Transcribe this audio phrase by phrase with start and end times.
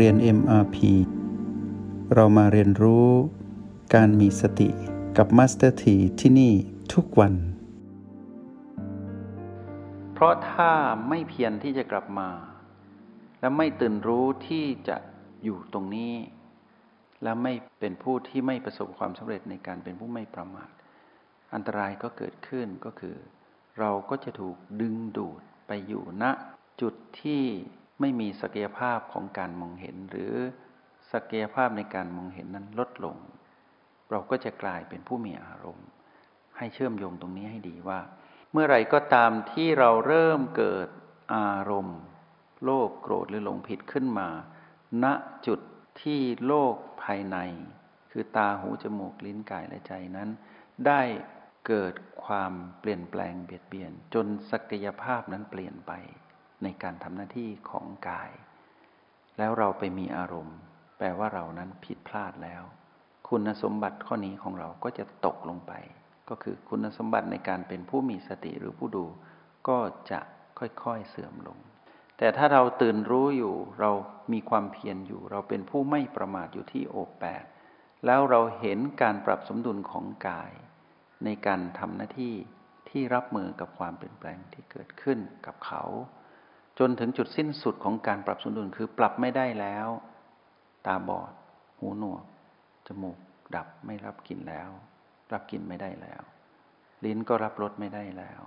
[0.00, 0.76] เรียน MRP
[2.14, 3.08] เรามาเรียนรู้
[3.94, 4.68] การมีสติ
[5.16, 6.52] กับ Master T ที่ที่นี่
[6.94, 7.34] ทุกวัน
[10.12, 10.70] เพราะถ้า
[11.08, 12.30] ไม่เพียรที่จะกลับมา
[13.40, 14.96] และไม่ตื่นรู้ที่จะ
[15.44, 16.14] อยู่ตรงนี้
[17.22, 20.70] และไม่เป็นผู้ที่ไม่ประสบความสำเร็จในการเป็นผู้ไม่ประมาท
[21.54, 23.16] อันตรายก็เกิดขึ้นก็คือ
[23.78, 26.24] เราก็จะถูกดึงดูดไปอยู่ณ
[26.80, 27.44] จุดที่
[28.00, 30.32] ไม่มีศักยภาพของการมองเห็น หรือ
[31.12, 33.16] ศักยภาพในการมองเห็นนั้นลดลง
[34.10, 35.86] เราก็จะกลายเป็นผู้มีอารมณ์
[36.56, 38.00] ให้เชื่อมโยงตรงนี้ให้ดีว่า
[38.52, 40.88] เมื่อไรก็ตามที่เราเริ่มเกิด
[41.34, 42.00] อารมณ์
[42.64, 44.28] โลภโกรธหรือหลงผิดขึ้นมา
[45.04, 45.06] ณ
[45.46, 45.60] จุด
[46.02, 47.36] ที่โลกภายใน
[48.10, 50.28] คือตาหูจมูกลิ้นกายและใจนั้น
[50.86, 51.02] ได้
[51.66, 55.92] เกิดความเปลี่ยนแปลงเบียดเบียน จนศักยภาพนั้นเปลี่ยนไป
[56.62, 58.30] ในการทำหน้าที่ของกาย
[59.38, 60.58] แล้วเราไปมีอารมณ์
[60.98, 62.62] แปลว่าเรานั้นผิดพลาดแล้ว
[63.28, 65.72] คุณสมบัติข้อนี้ของเราก็จะตกลงไป
[66.28, 69.04] ก็คือคุณสมบัติในการเป็นผู้มีสติหรือผู้ดู
[69.68, 69.78] ก็
[70.10, 70.20] จะ
[70.58, 71.58] ค่อยๆเสื่อมลง
[72.18, 73.90] แต่ถ้าเราตื่นรู้อยู่เรา
[74.32, 77.44] มีความเพียรอยู่ เราเป็นผู้ไม่ประมาทอยู่ที่โอแปด
[78.06, 80.52] แล้วเราเห็นการปรับสมดุลของกาย
[81.24, 82.34] ในการทำหน้าที่
[82.88, 85.82] ที่รับมือกับความเปลี่ยนแปลงที่เกิดขึ้นกับเขา
[86.78, 89.88] จนถึงจุดสิ้นสุดของการปรับสมดุลคือปรับไม่ได้แล้ว
[90.86, 91.32] ตาบอด
[91.78, 92.24] หูหนวก
[92.86, 93.18] จมูก
[93.56, 94.70] ดับไม่รับกลิ่นแล้ว
[95.32, 96.22] รับกลิ่นไม่ได้แล้ว
[97.04, 98.42] ลิ้นก็รับรสไม่ได้แล้ว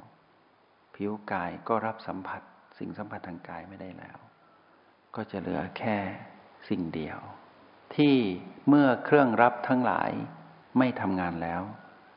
[0.95, 2.42] ผิวกายก็รับสัมผัส
[2.78, 4.17] สิ่งสัมผัสทางกายไม่ได้แล้ว
[5.16, 5.97] ก็จะเหลือแค่
[6.69, 7.19] สิ่งเดียว
[7.95, 8.16] ที่
[8.67, 10.12] เมื่อเครื่องรับทั้งหลาย
[10.78, 11.62] ไม่ทำงานแล้ว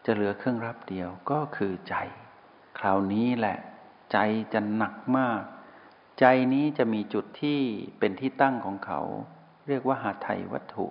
[0.07, 1.95] จะเหลือเครื่องรับเดียวก็คือใจ
[2.79, 3.59] คราวนี้แหละ
[4.13, 4.19] ใจ
[4.53, 5.43] จะหนักมาก
[6.21, 7.61] ใจนี้จะมีจุดที่
[7.99, 9.01] เป็นที่ตั้งของเขา
[9.69, 10.87] เรียกว่าหาไทยวัตถุ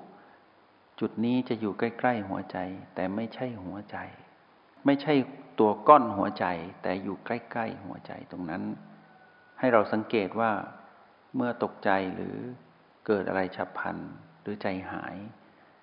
[1.00, 2.58] จุดนี้จะอยู่ใกล้ ๆ หัวใจ
[2.96, 3.98] แต่ไม่ใช่หัวใจ
[4.86, 5.14] ไม่ใช่
[5.59, 6.46] ตัวก้อนหัวใจ
[6.81, 8.64] แต่อยู่ใกล้ ๆ หัวใจตรงนั้น
[9.59, 10.52] ให้เราสังเกตว่า
[11.36, 12.36] เมื่อตกใจหรือ
[13.08, 13.98] เกิดอะไรฉับพลัน
[14.42, 15.18] หรือใจหาย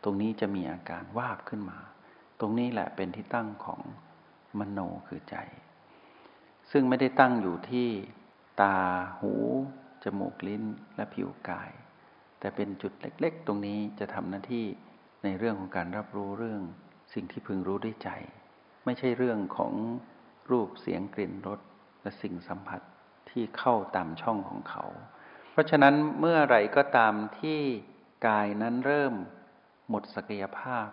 [0.04, 1.78] ตรงนี้จะมีอาการวาบขึ้นมา
[2.40, 3.80] ตรงนี้แหละเป็นที่ตั้งของ
[4.58, 4.78] มโน
[5.08, 5.36] คือใจ
[6.70, 7.88] ซึ่งไม่ได้ตั้งอยู่ที่
[8.60, 8.76] ตา
[9.20, 9.34] หู
[10.04, 10.64] จมูกลิ้น
[10.96, 11.70] และผิวกาย
[12.38, 14.66] แต่เป็นจุดเล็กๆ ตรงนี้จะทำหน้าที่
[15.24, 16.62] ในเรื่องของการรับรู้เรื่อง
[17.14, 18.10] สิ่งที่พึงรู้ด้วยใจ
[18.84, 19.72] ไม่ใช่เรื่องของ
[20.50, 21.60] รูปเสียงกลิ่นรส
[22.02, 22.80] และสิ่งสัมผัส
[23.30, 24.84] ที่เข้าตามช่องของเขา
[25.52, 27.60] เพราะฉะนั้นเมื่อไรก็ตามที่
[28.26, 29.14] กายนั้นเริ่ม
[29.90, 30.88] หมดศักยภาพ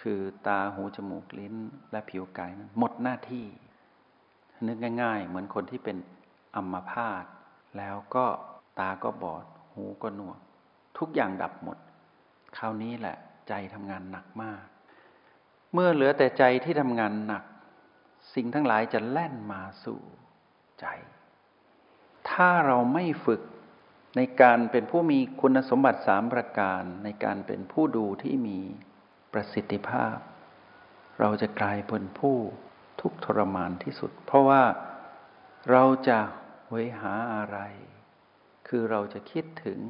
[0.00, 1.54] คือตาหูจมูกลิ้น
[1.92, 3.46] และผิวกายนั้นหมดหน้าที่
[4.66, 5.96] นึกง่าย ๆ เหมือนคนที่เป็น
[6.56, 7.24] อัมพาต
[7.78, 8.26] แล้วก็
[8.78, 9.44] ตาก็บอด
[9.74, 10.38] หูก็หนวก
[10.98, 11.78] ทุกอย่างดับหมด
[12.56, 13.16] คราวนี้แหละ
[13.48, 14.64] ใจทำงานหนักมาก
[15.72, 17.44] เมื่อเหลือแต่ใจที่ทำงานหนัก
[18.34, 20.00] สิ่งทั้งหลายจะแล่นมาสู่
[20.80, 20.86] ใจ
[22.30, 23.42] ถ้าเราไม่ฝึก
[24.16, 28.58] ในการเป็นผู้มีคุณสมบัติสามประการ ในการเป็นผู้ดูที่มี
[29.32, 30.16] ประสิทธิภาพ
[31.20, 32.36] เราจะกลายเป็นผู้
[33.00, 34.62] ทุกทรมานที่สุด เพราะว่า
[35.70, 36.18] เราจะ
[36.68, 37.58] หวยหาอะไร
[38.68, 39.80] คือเราจะคิดถึง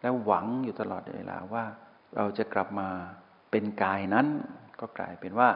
[0.00, 1.64] และหวังอยู่ตลอดเวลาว่า
[2.16, 2.88] เราจะกลับมา
[3.50, 4.26] เป็นกายนั้น
[4.80, 5.50] ก็กลายเป็นว่า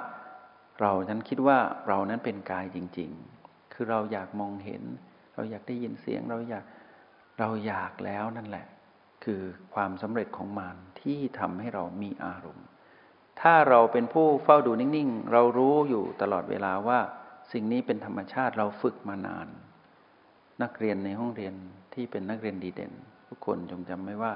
[0.81, 1.59] เรานั้นคิดว่า
[1.89, 3.11] เรานั้นเป็นกายจริง
[3.43, 4.83] ๆ คือเราอยากมองเห็น
[5.35, 6.65] เราอยากได้ยินเสียง เราอยาก
[7.39, 8.67] เราอยากแล้วนั่นแหละ
[9.25, 9.43] คือ
[9.75, 12.67] ความสำเร็จของมันที่ทำให้เรามีอารมณ์
[13.41, 16.99] ถ้าเราเป็นผู้เฝ้าดูนิ่ง ๆ เรารู้อยู่ตลอดเวลาว่า
[17.53, 19.49] สิ่งนี้เป็นธรรมชาติเราฝึกมานาน
[20.63, 21.55] นักเรียนในห้องเรียน
[21.95, 22.93] ที่เป็นนักเรียนดีเด่น
[23.29, 24.33] ทุกคนจงจำไว้ว่า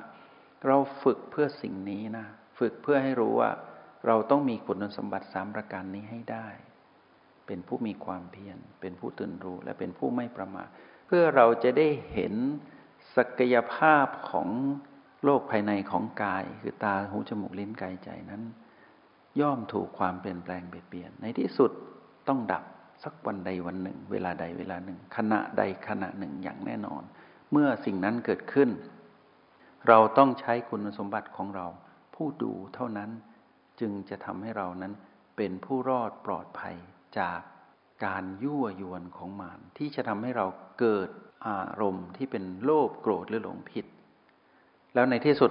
[0.66, 2.26] เราฝึกเพื่อสิ่งนี้นะ
[2.58, 3.50] ฝึกเพื่อให้รู้ว่า
[4.06, 6.48] เราต้องมีคุณสมบัติสามประการนี้ให้ได้
[7.46, 10.68] เป็นผู้มีความเพียรเป็นผู้ตื่นรู้และเป็นผู้ไม่ประมาท
[11.06, 12.34] เพื่อเราจะได้เห็น
[13.16, 14.48] ศักยภาพของ
[15.24, 18.42] โลกภายในของกาย คือตาหูจมูกลิ้นกายใจนั้น
[19.40, 21.70] ย่อมถูกความเปลี่ยนแปลงเปลี่ยนในที่สุด
[22.28, 22.64] ต้องดับ
[23.04, 27.02] สักวันใดวันหนึ่ง เวลาใดเวลาหนึ่ง ขณะใดขณะหนึ่งอย่างแน่นอน
[27.52, 28.70] เมื่อสิ่งนั้นเกิดขึ้น
[29.88, 31.66] เราต้องใช้คุณสมบัติของเรา
[32.14, 33.10] ผู้ดูเท่านั้น
[33.80, 34.92] จึงจะทำให้เรานั้น
[35.36, 36.76] เป็นผู้รอดปลอดภัย
[37.18, 37.40] จาก
[38.06, 40.46] การยั่วยวนของมารที่จะทำให้เรา
[40.80, 41.08] เกิด
[41.46, 43.86] อารมณ์ที่เป็นโลภโกรธหรือหลงผิด
[44.94, 45.50] แล้วในที่สุด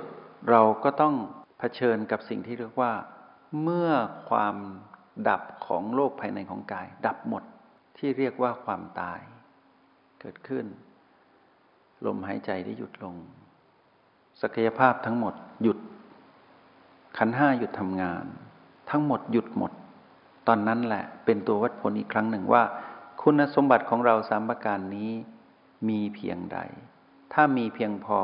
[0.50, 1.14] เราก็ต้อง
[1.60, 2.94] เผชิญกับสิ่งที่เรียกว่า
[3.64, 3.90] เมื่อ
[4.30, 4.56] ความ
[5.30, 7.44] ดับของโลกภายในของกาย ดับหมด
[7.98, 9.20] ที่เรียกว่าความตาย
[10.20, 10.66] เกิดขึ้น
[12.06, 13.16] ลมหายใจได้หยุดลง
[14.42, 15.34] ศักยภาพทั้งหมด
[15.64, 15.78] หยุด
[17.18, 18.26] ขันห้าหยุดทำงาน
[18.90, 19.72] ทั้งหมดหยุดหมด
[20.48, 22.64] ตอนนั้นแหละเป็นตัววัดผลอีกครั้งหนึ่งว่า
[23.22, 25.12] คุณสมบัติของเราสามประการนี้
[25.90, 26.60] มีเพียงใด
[27.34, 28.20] ถ้ามีเพียงพอ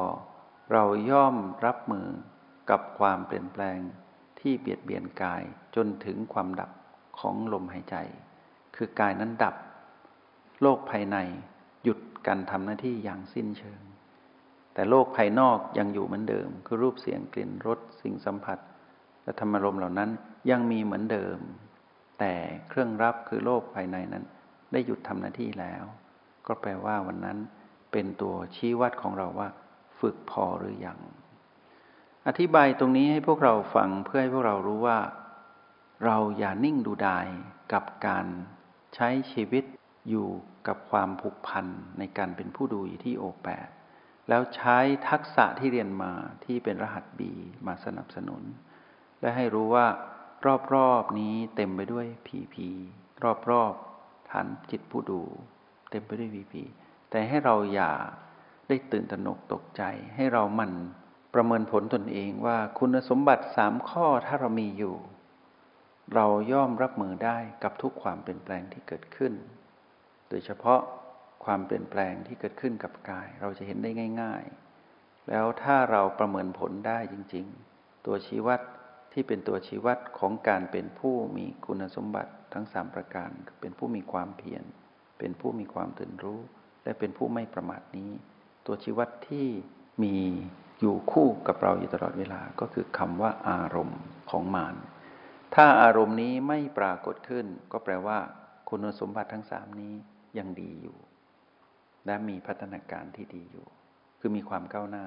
[0.72, 2.08] เราย่อมรับมือ
[2.70, 3.80] กับความเปลี่ยนแปลง
[4.40, 5.44] ที่เบียดเบียนกาย
[5.76, 6.70] จนถึงความดับ
[7.20, 7.96] ของลมหายใจ
[8.76, 9.56] คือกายนั้นดับ
[10.62, 11.18] โลกภายใน
[11.84, 13.82] หยุดการทำหน้าที่อย่างสิ้นเชิง
[14.74, 18.60] แต่โลกภายนอกยังอยู่เหมือนเดิม คือรูปเสียงกลิ่นรสสิ่งสัมผัส
[19.24, 20.10] และธรรมารมเหล่านั้น
[20.50, 21.38] ยังมีเหมือนเดิม
[22.20, 22.34] แต่
[22.68, 24.26] เครื่องรับคือโลกภายในนั้น
[24.72, 25.84] ได้หยุดทำหน้าที่แล้ว
[26.48, 27.38] ก็แปลว่าวันนั้น
[27.92, 29.50] เป็นตัวชี้วัดของเราว่า
[30.00, 31.00] ฝึกพอหรืออยัง
[32.28, 34.98] อธิบายตรงนี้ให้พวกเราฟังเพื่อให้พวกเรารู้ว่า
[36.06, 37.28] เราอย่านิ่งดูดาย
[37.74, 38.26] กับการ
[38.96, 39.64] ใช้ชีวิต
[40.10, 40.28] อยู่
[40.68, 41.66] กับความผูกพัน
[42.00, 43.68] ในการเป็นผู้ดูอยู่ที่โอแปด
[44.30, 44.78] แล้วใช้
[45.10, 46.12] ทักษะที่เรียนมา
[46.46, 47.32] ที่เป็นรหัสบี
[47.68, 48.44] มาสนับสนุน
[49.22, 49.88] และให้รู้ว่า
[50.74, 52.70] รอบๆนี้เต็มไปด้วยผีผี
[53.50, 55.22] รอบๆฐานจิตผู้ดู
[55.92, 56.64] เต็มไปด้วยผีผี
[57.10, 57.92] แต่ให้เราอย่า
[58.68, 59.82] ได้ตื่นตระหนกตกใจ
[60.16, 60.72] ให้เรามัน
[61.34, 64.96] ประเมินผลตนเองว่าคุณสมบัติสามข้อถ้าเรามีอยู่
[66.16, 69.34] เราย่อมรับมือได้กับทุกความเปลี่ยนแปลงที่เกิดขึ้น
[70.30, 70.82] โดยเฉพาะ
[71.46, 73.90] ความเปลี่ยนแปลงที่เกิดขึ้นกับกาย เราจะเห็นได้
[74.22, 74.44] ง่าย
[74.86, 77.46] ๆ แล้วถ้าเราประเมินผลได้จริง
[77.76, 78.62] ๆ ตัวชี้วัด
[79.14, 83.30] ที่เป็นตัวชี้วัดของการเป็นผู้มีคุณสมบัติทั้งสามประการ
[83.62, 84.64] เป็นผู้มีความเพียร
[85.20, 86.40] เป็นผู้มีความตื่นรู้
[86.84, 88.12] และเป็นผู้ไม่ประมาทนี้
[88.66, 89.48] ตัวชี้วัดที่
[90.04, 90.16] มี
[90.80, 94.76] อยู่คู่กับเราอยู่ตลอดเวลาก็คือคำว่าอารมณ์ของมาร
[95.56, 98.20] ถ้าอารมณ์นี้ไม่ปรากฏขึ้น ก็แปลว่า
[98.70, 99.94] คุณสมบัติทั้งสามนี้
[100.38, 100.98] ยังดีอยู่
[102.06, 103.68] และมีพัฒนาการที่ดีอยู่
[104.20, 105.06] คือมีความก้าวหน้า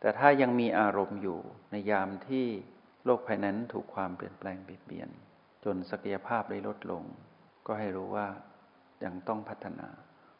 [0.00, 1.38] แต่ถ้ายังมีอารมณ์อยู่
[1.70, 2.46] ในยามที่
[3.04, 5.08] โลกภายนั้นถูกความเปลี่ยนแปลงเปลี่ยน
[5.64, 7.04] จนศักยภาพได้ลดลง
[7.66, 8.26] ก็ให้รู้ว่า
[9.04, 9.88] ยังต้องพัฒนา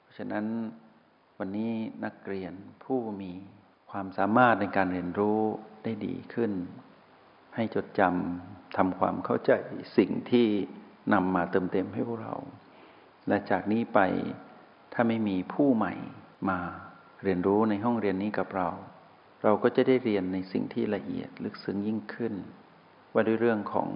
[0.00, 0.46] เพราะฉะนั้น
[1.38, 1.72] วันนี้
[2.04, 2.52] นักเรียน
[2.84, 3.32] ผู้มี
[3.90, 5.40] ความสามารถในการเรียนรู้
[5.84, 6.52] ได้ดีขึ้น
[7.54, 9.52] ให้จดจำ ทำความเข้าใจ
[9.96, 10.46] สิ่งที่
[11.12, 12.34] นำมาเติมเต็มให้พวกเรา
[13.28, 14.00] และจากนี้ไป
[14.92, 15.94] ถ้าไม่มีผู้ใหม่
[16.50, 16.58] มา
[17.22, 18.68] เรียนรู้ในห้องเรียนนี้กับเรา
[19.42, 22.34] เราก็จะได้เรียนในสิ่งที่ละเอียดลึกซึ้งยิ่งขึ้น
[23.12, 23.88] ว่าด้วยเรื่องของ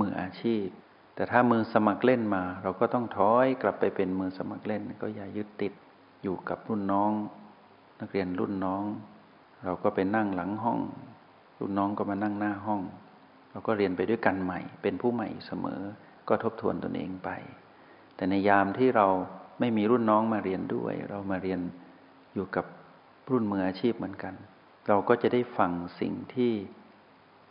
[0.00, 0.66] มืออาชีพ
[1.14, 5.72] แต่ถ้ามือสมัครเล่นมา เราก็ต้องถอยกลับไปเป็นมือสมัครเล่น ก็อย่ายึดติด
[6.22, 7.12] อยู่กับรุ่นน้อง
[8.00, 8.84] นักเรียนรุ่นน้อง
[9.64, 10.78] เราก็ไปนั่งหลังห้อง
[11.58, 12.80] รุ่นน้องก็มานั่งหน้าห้อง
[13.52, 15.80] เราก็เรียนไปด้วยกันใหม่ เป็นผู้ใหม่เสมอ
[16.28, 17.30] ก็ทบทวนตนเองไป
[18.16, 19.06] แต่ในยามที่เรา
[19.60, 21.60] ไม่มีรุ่นน้องมาเรียนด้วย เรามาเรียน
[22.34, 22.66] อยู่กับ
[23.30, 24.34] รุ่นมืออาชีพเหมือนกัน
[24.88, 25.70] เราก็จะได้ฟัง
[26.00, 26.52] สิ่งที่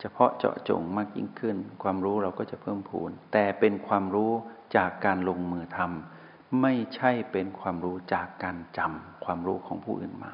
[0.00, 4.32] เฉพาะเจาะจงมากยิ่งขึ้น ความรู้เราก็จะเพิ่มพูน แต่เป็นความรู้
[4.76, 10.32] จากการลงมือทำไม่ใช่เป็นความรู้จากการจำความรู้ของผู้อื่นมา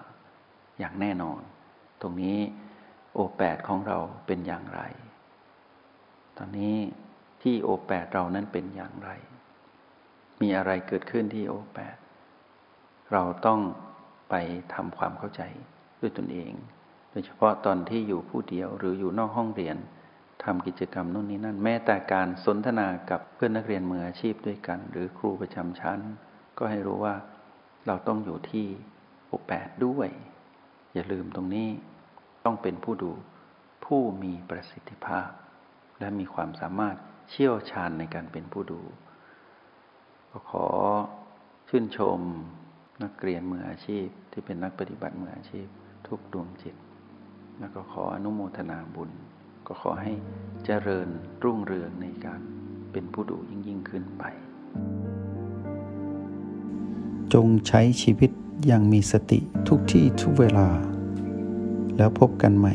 [0.78, 1.40] อย่างแน่นอน
[2.00, 2.38] ตรงนี้
[3.14, 4.82] โอแปดของเราเป็นอย่างไร
[6.38, 6.76] ตอนนี้
[7.42, 9.10] ที่โอแปดเรานั้นเป็นอย่างไร
[10.40, 11.96] มีอะไรเกิดขึ้นที่โอแปด
[13.12, 13.60] เราต้อง
[14.30, 14.34] ไป
[14.74, 15.42] ทำความเข้าใจ
[16.00, 16.52] ด้วยตนเอง
[17.10, 19.76] โดยเฉพาะตอนที่อยู่ผู้เดียวหรืออยู่นอกห้องเรียน
[20.44, 26.00] ทำกิจกรรมนู่นนี่นั่น แม้แต่การสนทนากับเพื่อนนักเรียนมืออาชีพด้วยกัน หรือครูประจำชั้น
[26.58, 27.14] ก็ให้รู้ว่า
[27.86, 28.66] เราต้องอยู่ที่
[29.26, 30.08] โอแปดด้วย
[30.94, 31.68] อย่าลืมตรงนี้
[32.44, 33.12] ต้องเป็นผู้ดู
[33.84, 35.28] ผู้มีประสิทธิภาพ
[35.98, 36.96] และมีความสามารถ
[37.30, 38.80] เชี่ยวชาญในการเป็นผู้ดู
[40.30, 40.66] ก็ขอ
[41.68, 42.20] ชื่นชม
[43.02, 45.66] นักเรียนมืออาชีพ ที่เป็นนักปฏิบัติมืออาชีพ
[46.06, 46.76] ทุกดวงจิต
[47.58, 49.10] แล้วก็ขออนุโมทนาบุญ
[49.66, 50.12] ก็ขอให้
[50.64, 51.08] เจริญ
[51.42, 52.40] รุ่งเรืองในการ
[52.92, 54.24] เป็นผู้ดูยิ่งยิ่งขึ้นไป
[57.32, 58.30] จงใช้ชีวิต
[58.66, 59.38] อย่างมีสติ
[59.68, 60.68] ทุกที่ทุกเวลา
[61.96, 62.74] แล้วพบกันใหม่